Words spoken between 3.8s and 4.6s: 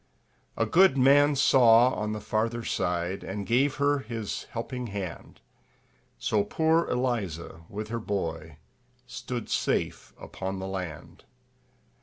his